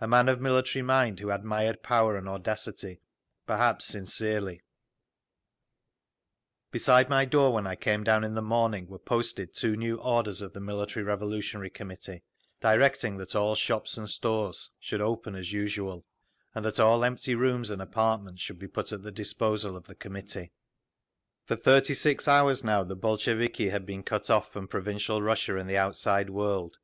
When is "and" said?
2.16-2.28, 13.96-14.10, 16.52-16.64, 17.70-17.80, 25.56-25.70